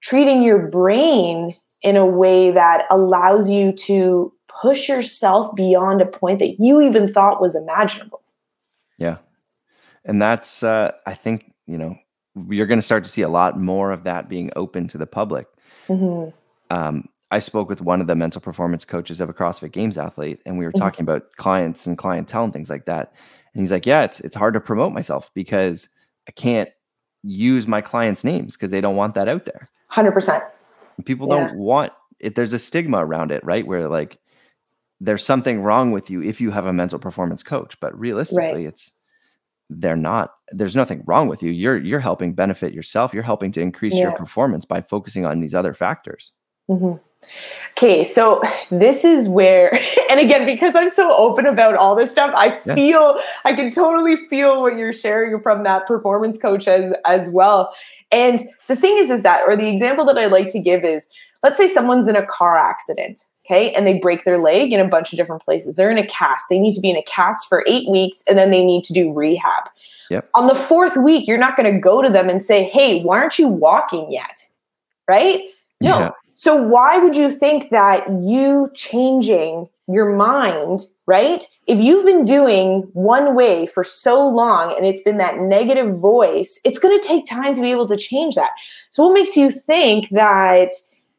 [0.00, 6.38] treating your brain in a way that allows you to push yourself beyond a point
[6.38, 8.22] that you even thought was imaginable.
[8.96, 9.18] Yeah.
[10.04, 11.96] And that's, uh, I think, you know,
[12.48, 15.06] you're going to start to see a lot more of that being open to the
[15.06, 15.46] public.
[15.88, 16.30] Mm-hmm.
[16.70, 20.40] Um, I spoke with one of the mental performance coaches of a CrossFit Games athlete,
[20.46, 20.82] and we were mm-hmm.
[20.82, 23.14] talking about clients and clientele and things like that.
[23.52, 25.88] And he's like, "Yeah, it's it's hard to promote myself because
[26.28, 26.68] I can't
[27.22, 30.44] use my clients' names because they don't want that out there." Hundred percent.
[31.04, 31.48] People yeah.
[31.48, 32.36] don't want it.
[32.36, 33.66] There's a stigma around it, right?
[33.66, 34.18] Where like
[35.00, 38.66] there's something wrong with you if you have a mental performance coach, but realistically, right.
[38.66, 38.92] it's
[39.70, 43.60] they're not there's nothing wrong with you you're you're helping benefit yourself you're helping to
[43.60, 44.02] increase yeah.
[44.02, 46.32] your performance by focusing on these other factors
[46.70, 46.96] mm-hmm.
[47.76, 49.76] okay so this is where
[50.10, 52.74] and again because i'm so open about all this stuff i yeah.
[52.74, 57.74] feel i can totally feel what you're sharing from that performance coach as as well
[58.12, 61.08] and the thing is is that or the example that i like to give is
[61.42, 63.72] let's say someone's in a car accident Okay.
[63.72, 65.76] And they break their leg in a bunch of different places.
[65.76, 66.46] They're in a cast.
[66.50, 68.92] They need to be in a cast for eight weeks and then they need to
[68.92, 69.70] do rehab.
[70.10, 70.28] Yep.
[70.34, 73.18] On the fourth week, you're not going to go to them and say, Hey, why
[73.18, 74.46] aren't you walking yet?
[75.08, 75.42] Right?
[75.80, 75.98] No.
[75.98, 76.10] Yeah.
[76.34, 81.44] So why would you think that you changing your mind, right?
[81.66, 86.60] If you've been doing one way for so long and it's been that negative voice,
[86.64, 88.50] it's going to take time to be able to change that.
[88.90, 90.72] So what makes you think that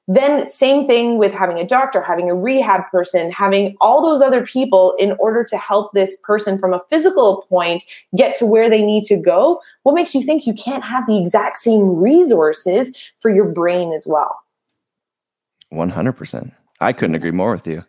[0.08, 4.46] then, same thing with having a doctor, having a rehab person, having all those other
[4.46, 7.84] people in order to help this person from a physical point
[8.16, 9.62] get to where they need to go.
[9.84, 14.08] What makes you think you can't have the exact same resources for your brain as
[14.10, 14.40] well?
[15.74, 16.54] 100%.
[16.80, 17.84] I couldn't agree more with you.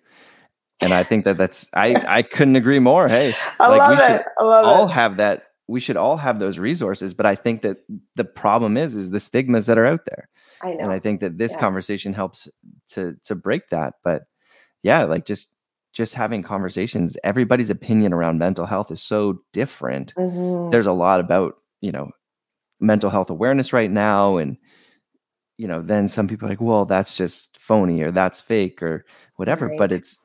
[0.80, 3.06] And I think that that's, I, I couldn't agree more.
[3.06, 4.22] Hey, I like love we it.
[4.38, 4.68] I love it.
[4.68, 4.92] all it.
[4.92, 5.47] have that.
[5.68, 7.14] We should all have those resources.
[7.14, 7.78] But I think that
[8.16, 10.28] the problem is, is the stigmas that are out there
[10.62, 10.84] I know.
[10.84, 11.60] And I think that this yeah.
[11.60, 12.48] conversation helps
[12.88, 13.94] to to break that.
[14.02, 14.24] But
[14.82, 15.54] yeah, like just
[15.92, 20.14] just having conversations, everybody's opinion around mental health is so different.
[20.14, 20.70] Mm-hmm.
[20.70, 22.10] There's a lot about, you know,
[22.78, 24.36] mental health awareness right now.
[24.36, 24.58] And,
[25.56, 29.06] you know, then some people are like, well, that's just phony or that's fake or
[29.36, 29.66] whatever.
[29.66, 29.78] Right.
[29.78, 30.18] But it's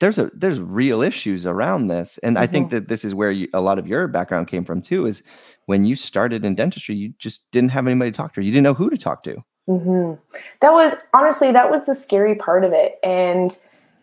[0.00, 2.42] there's a there's real issues around this and mm-hmm.
[2.42, 2.76] i think mm-hmm.
[2.76, 5.22] that this is where you, a lot of your background came from too is
[5.66, 8.64] when you started in dentistry you just didn't have anybody to talk to you didn't
[8.64, 9.36] know who to talk to
[9.68, 10.14] mm-hmm.
[10.60, 13.58] that was honestly that was the scary part of it and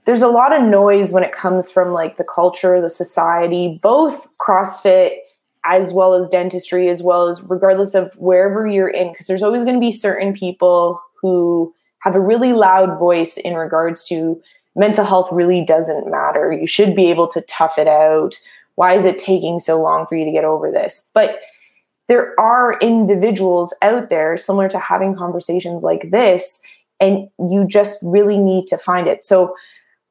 [0.05, 4.27] there's a lot of noise when it comes from like the culture the society both
[4.37, 5.17] crossfit
[5.67, 9.63] as well as dentistry as well as regardless of wherever you're in because there's always
[9.63, 14.39] going to be certain people who have a really loud voice in regards to
[14.75, 16.51] mental health really doesn't matter.
[16.51, 18.39] You should be able to tough it out.
[18.75, 21.09] Why is it taking so long for you to get over this?
[21.13, 21.39] But
[22.07, 26.61] there are individuals out there similar to having conversations like this,
[26.99, 29.23] and you just really need to find it.
[29.23, 29.55] So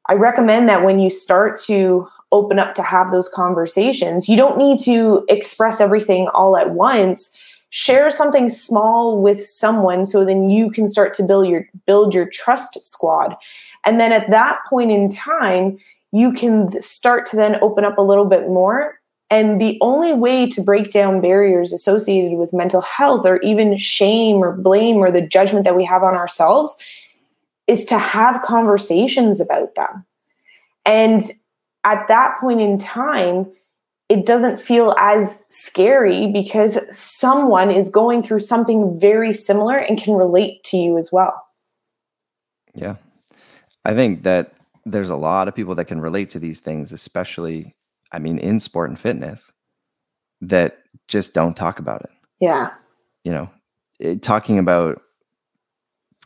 [0.07, 4.57] I recommend that when you start to open up to have those conversations, you don't
[4.57, 7.37] need to express everything all at once.
[7.69, 12.27] Share something small with someone so then you can start to build your build your
[12.27, 13.35] trust squad.
[13.85, 15.77] And then at that point in time,
[16.11, 18.99] you can start to then open up a little bit more.
[19.29, 24.37] And the only way to break down barriers associated with mental health or even shame
[24.37, 26.77] or blame or the judgment that we have on ourselves
[27.67, 30.05] is to have conversations about them.
[30.85, 31.21] And
[31.83, 33.47] at that point in time,
[34.07, 40.13] it doesn't feel as scary because someone is going through something very similar and can
[40.13, 41.43] relate to you as well.
[42.75, 42.97] Yeah.
[43.85, 44.53] I think that
[44.85, 47.75] there's a lot of people that can relate to these things, especially,
[48.11, 49.51] I mean, in sport and fitness,
[50.41, 52.09] that just don't talk about it.
[52.39, 52.71] Yeah.
[53.23, 53.49] You know,
[53.99, 55.01] it, talking about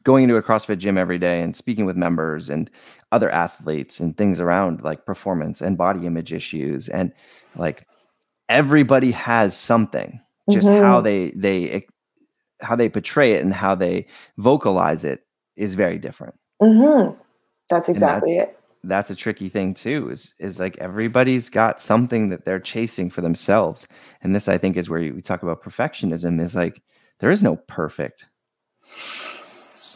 [0.03, 2.69] going into a CrossFit gym every day and speaking with members and
[3.11, 7.11] other athletes and things around like performance and body image issues and
[7.55, 7.85] like
[8.47, 10.19] everybody has something
[10.49, 10.83] just mm-hmm.
[10.83, 11.85] how they they
[12.61, 14.05] how they portray it and how they
[14.37, 15.21] vocalize it
[15.55, 17.13] is very different mm-hmm.
[17.69, 18.59] That's exactly that's, it.
[18.83, 20.09] That's a tricky thing too.
[20.09, 23.87] Is is like everybody's got something that they're chasing for themselves,
[24.21, 26.41] and this I think is where we talk about perfectionism.
[26.41, 26.81] Is like
[27.19, 28.25] there is no perfect.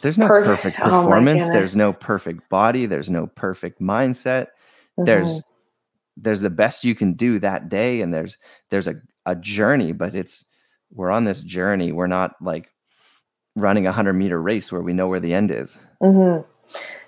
[0.02, 1.44] There's no perfect, perfect oh performance.
[1.46, 2.86] Oh there's no perfect body.
[2.86, 4.48] There's no perfect mindset.
[4.98, 5.04] Mm-hmm.
[5.04, 5.42] There's
[6.16, 8.36] there's the best you can do that day, and there's
[8.70, 10.44] there's a a journey, but it's
[10.92, 11.92] we're on this journey.
[11.92, 12.70] We're not like
[13.56, 15.78] running a hundred meter race where we know where the end is.
[16.02, 16.42] Mm-hmm.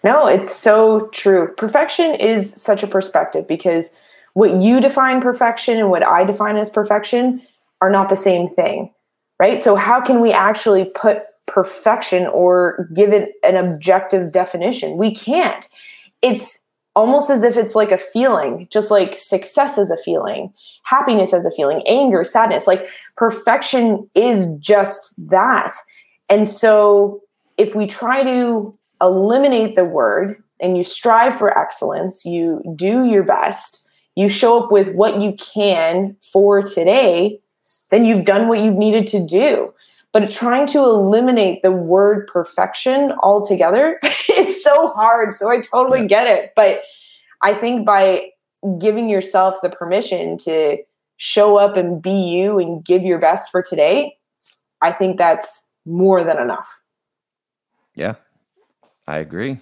[0.04, 1.54] No, it's so true.
[1.56, 3.96] Perfection is such a perspective because
[4.34, 7.42] what you define perfection and what I define as perfection
[7.80, 8.92] are not the same thing,
[9.38, 9.62] right?
[9.62, 14.96] So, how can we actually put perfection or give it an objective definition?
[14.96, 15.66] We can't.
[16.22, 20.52] It's almost as if it's like a feeling, just like success is a feeling,
[20.84, 22.66] happiness as a feeling, anger, sadness.
[22.66, 25.72] Like perfection is just that.
[26.28, 27.22] And so,
[27.56, 33.22] if we try to eliminate the word and you strive for excellence, you do your
[33.22, 37.40] best, you show up with what you can for today,
[37.90, 39.72] then you've done what you've needed to do.
[40.12, 44.00] But trying to eliminate the word perfection altogether
[44.34, 45.34] is so hard.
[45.34, 46.52] So I totally get it.
[46.56, 46.82] But
[47.42, 48.30] I think by
[48.78, 50.78] giving yourself the permission to
[51.18, 54.16] show up and be you and give your best for today,
[54.80, 56.80] I think that's more than enough.
[57.94, 58.14] Yeah,
[59.06, 59.60] I agree.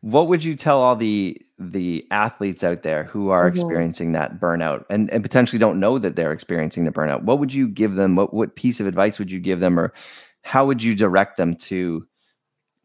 [0.00, 3.54] What would you tell all the the athletes out there who are mm-hmm.
[3.54, 7.22] experiencing that burnout and, and potentially don't know that they're experiencing the burnout?
[7.22, 8.14] What would you give them?
[8.14, 9.92] What what piece of advice would you give them, or
[10.42, 12.06] how would you direct them to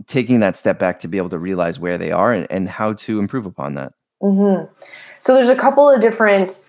[0.08, 2.94] taking that step back to be able to realize where they are and, and how
[2.94, 3.94] to improve upon that?
[4.22, 4.72] Mm-hmm.
[5.20, 6.66] So there's a couple of different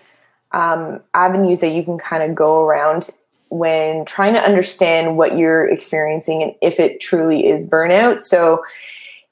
[0.51, 3.09] um, avenues that you can kind of go around
[3.53, 8.19] when trying to understand what you're experiencing and if it truly is burnout.
[8.19, 8.63] So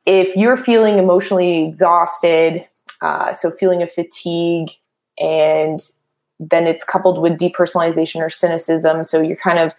[0.05, 2.63] if you're feeling emotionally exhausted,
[3.01, 4.69] uh, so feeling of fatigue,
[5.19, 5.79] and
[6.39, 9.73] then it's coupled with depersonalization or cynicism, so you're kind of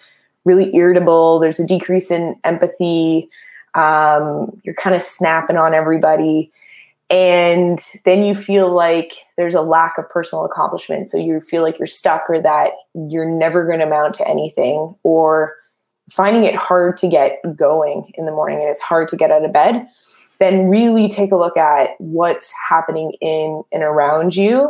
[0.44, 3.30] really irritable, there's a decrease in empathy,
[3.74, 6.50] um, you're kind of snapping on everybody.
[7.12, 11.08] And then you feel like there's a lack of personal accomplishment.
[11.08, 14.94] So you feel like you're stuck or that you're never going to amount to anything
[15.02, 15.54] or
[16.10, 19.44] finding it hard to get going in the morning and it's hard to get out
[19.44, 19.86] of bed
[20.40, 24.68] then really take a look at what's happening in and around you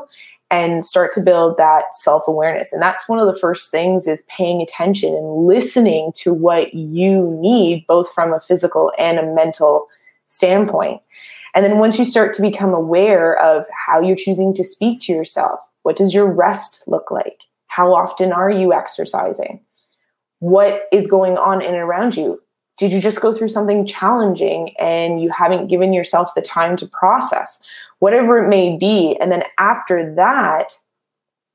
[0.51, 4.61] and start to build that self-awareness and that's one of the first things is paying
[4.61, 9.89] attention and listening to what you need both from a physical and a mental
[10.27, 11.01] standpoint
[11.55, 15.13] and then once you start to become aware of how you're choosing to speak to
[15.13, 19.61] yourself what does your rest look like how often are you exercising
[20.41, 22.41] what is going on in and around you
[22.79, 26.87] did you just go through something challenging and you haven't given yourself the time to
[26.87, 27.63] process?
[27.99, 29.17] Whatever it may be.
[29.21, 30.73] And then after that,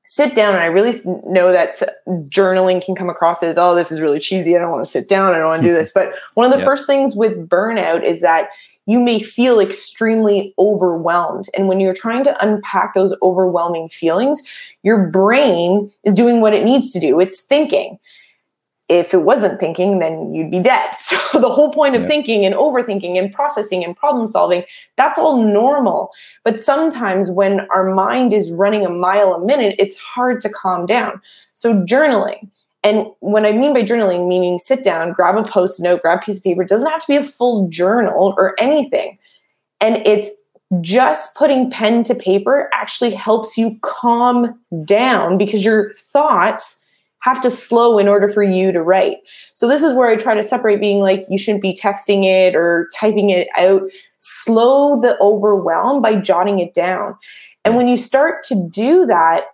[0.06, 0.54] sit down.
[0.54, 1.74] And I really know that
[2.08, 4.56] journaling can come across as, oh, this is really cheesy.
[4.56, 5.34] I don't want to sit down.
[5.34, 5.92] I don't want to do this.
[5.92, 6.66] But one of the yep.
[6.66, 8.50] first things with burnout is that
[8.88, 11.44] you may feel extremely overwhelmed.
[11.54, 14.42] And when you're trying to unpack those overwhelming feelings,
[14.82, 17.20] your brain is doing what it needs to do.
[17.20, 17.98] It's thinking
[18.88, 20.90] if it wasn't thinking, then you'd be dead.
[20.98, 22.08] So the whole point of yeah.
[22.08, 24.64] thinking and overthinking and processing and problem solving,
[24.96, 26.10] that's all normal.
[26.42, 30.86] But sometimes when our mind is running a mile a minute, it's hard to calm
[30.86, 31.20] down.
[31.54, 32.48] So journaling.
[32.88, 36.24] And when I mean by journaling, meaning sit down, grab a post note, grab a
[36.24, 36.62] piece of paper.
[36.62, 39.18] It doesn't have to be a full journal or anything.
[39.78, 40.30] And it's
[40.80, 46.82] just putting pen to paper actually helps you calm down because your thoughts
[47.20, 49.18] have to slow in order for you to write.
[49.52, 52.54] So this is where I try to separate being like you shouldn't be texting it
[52.54, 53.82] or typing it out.
[54.16, 57.18] Slow the overwhelm by jotting it down.
[57.66, 59.44] And when you start to do that,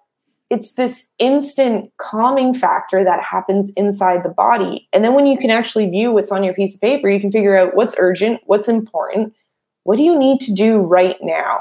[0.55, 4.89] it's this instant calming factor that happens inside the body.
[4.93, 7.33] And then when you can actually view what's on your piece of paper, you can
[7.33, 9.35] figure out what's urgent, what's important,
[9.83, 11.59] what do you need to do right now?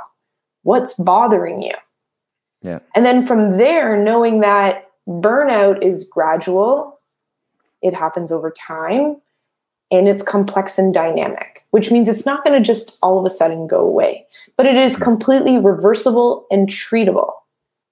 [0.61, 1.73] What's bothering you?
[2.61, 2.79] Yeah.
[2.93, 6.99] And then from there, knowing that burnout is gradual,
[7.81, 9.17] it happens over time,
[9.89, 13.29] and it's complex and dynamic, which means it's not going to just all of a
[13.29, 15.03] sudden go away, but it is mm-hmm.
[15.03, 17.31] completely reversible and treatable.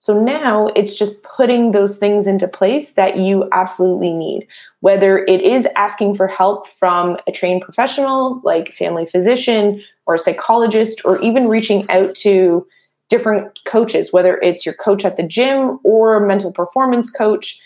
[0.01, 4.47] So now it's just putting those things into place that you absolutely need,
[4.79, 10.19] whether it is asking for help from a trained professional like family physician or a
[10.19, 12.67] psychologist, or even reaching out to
[13.09, 17.61] different coaches, whether it's your coach at the gym or a mental performance coach.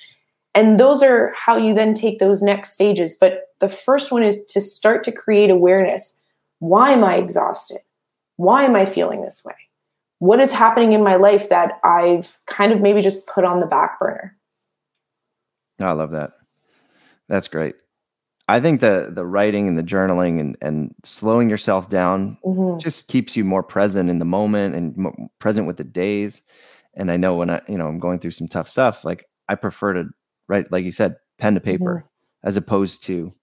[0.54, 3.18] And those are how you then take those next stages.
[3.18, 6.22] But the first one is to start to create awareness.
[6.60, 7.80] Why am I exhausted?
[8.36, 9.56] Why am I feeling this way?
[10.20, 13.66] What is happening in my life that I've kind of maybe just put on the
[13.66, 14.38] back burner?
[15.80, 16.32] I love that.
[17.28, 17.76] That's great.
[18.48, 22.80] I think the the writing and the journaling and and slowing yourself down mm-hmm.
[22.80, 26.44] just keeps you more present in the moment and present with the days.
[26.94, 29.56] And I know when I you know I'm going through some tough stuff, like I
[29.56, 30.06] prefer to
[30.48, 32.48] write, like you said, pen to paper mm-hmm.
[32.48, 33.34] as opposed to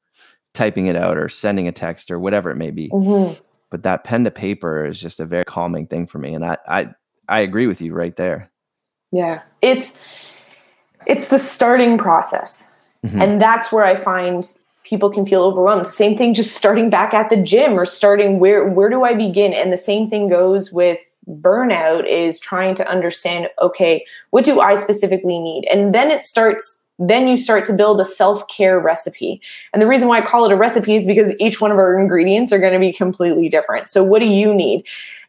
[0.54, 2.88] typing it out or sending a text or whatever it may be.
[2.90, 3.40] Mm-hmm.
[3.72, 6.58] But that pen to paper is just a very calming thing for me, and I
[6.68, 6.88] I
[7.26, 8.50] I agree with you right there.
[9.10, 9.98] Yeah, it's
[11.06, 12.70] it's the starting process,
[13.04, 13.20] mm-hmm.
[13.20, 14.46] and that's where I find
[14.84, 15.86] people can feel overwhelmed.
[15.86, 19.54] Same thing just starting back at the gym or starting where where do I begin?
[19.54, 24.74] And the same thing goes with burnout is trying to understand okay, what do I
[24.74, 25.66] specifically need?
[25.72, 29.40] And then it starts then you start to build a self-care recipe.
[29.72, 31.98] And the reason why I call it a recipe is because each one of our
[31.98, 33.88] ingredients are going to be completely different.
[33.88, 34.84] So what do you need?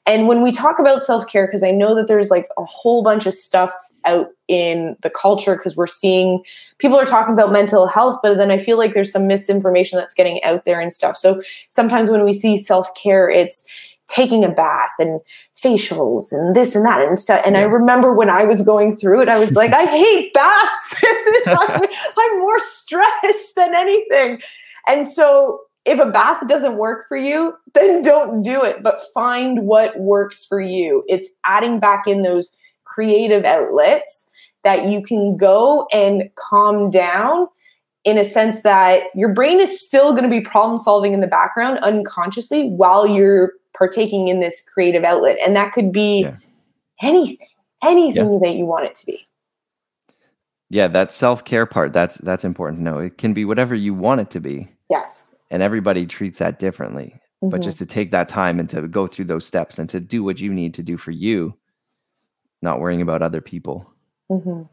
[0.05, 3.25] And when we talk about self-care because I know that there's like a whole bunch
[3.25, 3.73] of stuff
[4.05, 6.43] out in the culture because we're seeing
[6.77, 10.13] people are talking about mental health, but then I feel like there's some misinformation that's
[10.13, 11.15] getting out there and stuff.
[11.15, 13.65] So sometimes when we see self care, it's
[14.13, 15.19] taking a bath and
[15.61, 17.41] facials and this and that and stuff.
[17.45, 17.61] And yeah.
[17.61, 20.95] I remember when I was going through it, I was like, I hate baths.
[21.01, 21.81] this is I'm,
[22.17, 24.41] I'm more stressed than anything.
[24.87, 29.65] And so if a bath doesn't work for you, then don't do it, but find
[29.65, 31.03] what works for you.
[31.07, 32.55] It's adding back in those
[32.85, 34.29] creative outlets
[34.63, 37.47] that you can go and calm down
[38.05, 41.27] in a sense that your brain is still going to be problem solving in the
[41.27, 45.37] background unconsciously while you're partaking in this creative outlet.
[45.45, 46.35] And that could be yeah.
[47.01, 47.47] anything,
[47.83, 48.39] anything yeah.
[48.41, 49.27] that you want it to be.
[50.69, 52.97] Yeah, that self-care part, that's that's important to know.
[52.97, 54.71] It can be whatever you want it to be.
[54.89, 55.27] Yes.
[55.51, 57.13] And everybody treats that differently.
[57.43, 57.49] Mm-hmm.
[57.49, 60.23] But just to take that time and to go through those steps and to do
[60.23, 61.55] what you need to do for you,
[62.61, 63.93] not worrying about other people.
[64.31, 64.63] Mm-hmm.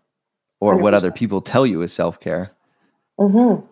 [0.61, 2.53] Or what other people tell you is self-care.
[3.19, 3.67] Mm-hmm.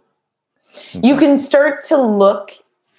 [1.03, 2.53] You can start to look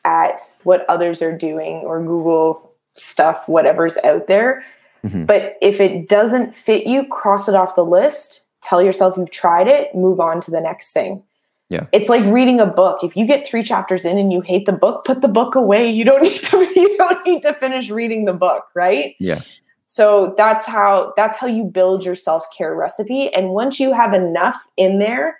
[0.06, 4.64] at what others are doing or Google stuff, whatever's out there.
[5.04, 5.26] Mm-hmm.
[5.26, 8.47] But if it doesn't fit you, cross it off the list.
[8.62, 11.24] Tell yourself you've tried it, move on to the next thing.
[11.70, 11.86] Yeah.
[11.91, 13.04] It's like reading a book.
[13.04, 15.89] If you get 3 chapters in and you hate the book, put the book away.
[15.89, 19.16] You don't need to you don't need to finish reading the book, right?
[19.20, 19.41] Yeah.
[19.86, 24.68] So that's how that's how you build your self-care recipe and once you have enough
[24.78, 25.39] in there,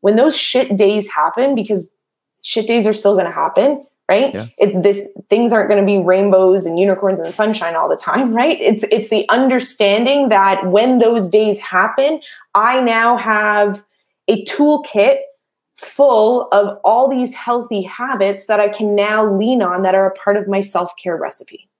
[0.00, 1.94] when those shit days happen, because
[2.42, 4.34] shit days are still going to happen, right?
[4.34, 4.46] Yeah.
[4.58, 8.34] It's this things aren't going to be rainbows and unicorns and sunshine all the time,
[8.36, 8.60] right?
[8.60, 12.20] It's it's the understanding that when those days happen,
[12.54, 13.82] I now have
[14.28, 15.18] a toolkit
[15.76, 20.14] full of all these healthy habits that I can now lean on that are a
[20.14, 21.70] part of my self-care recipe.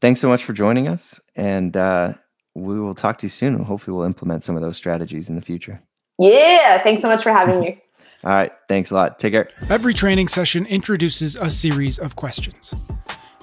[0.00, 1.20] Thanks so much for joining us.
[1.34, 2.14] And uh,
[2.54, 3.62] we will talk to you soon.
[3.62, 5.82] Hopefully, we'll implement some of those strategies in the future.
[6.18, 6.82] Yeah.
[6.82, 7.82] Thanks so much for having me.
[8.24, 8.50] All right.
[8.68, 9.18] Thanks a lot.
[9.18, 9.50] Take care.
[9.68, 12.72] Every training session introduces a series of questions.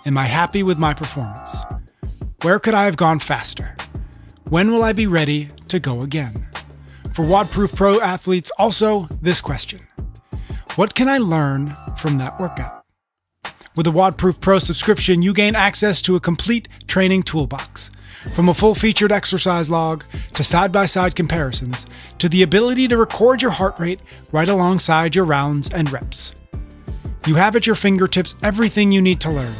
[0.05, 1.55] Am I happy with my performance?
[2.43, 3.73] Where could I have gone faster?
[4.49, 6.45] When will I be ready to go again?
[7.13, 9.79] For WODProof Pro athletes, also this question
[10.75, 12.83] What can I learn from that workout?
[13.77, 17.89] With a WODProof Pro subscription, you gain access to a complete training toolbox.
[18.33, 21.85] From a full featured exercise log to side by side comparisons
[22.17, 24.01] to the ability to record your heart rate
[24.33, 26.33] right alongside your rounds and reps.
[27.25, 29.53] You have at your fingertips everything you need to learn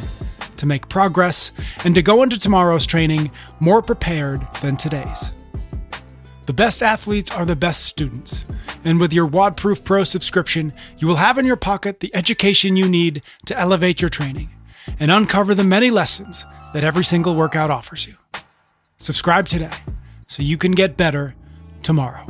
[0.56, 1.52] to make progress,
[1.84, 3.30] and to go into tomorrow's training
[3.60, 5.32] more prepared than today's.
[6.46, 8.44] The best athletes are the best students,
[8.84, 12.88] and with your WODProof Pro subscription, you will have in your pocket the education you
[12.88, 14.50] need to elevate your training
[15.00, 16.44] and uncover the many lessons
[16.74, 18.14] that every single workout offers you.
[18.98, 19.72] Subscribe today
[20.26, 21.34] so you can get better
[21.82, 22.26] tomorrow.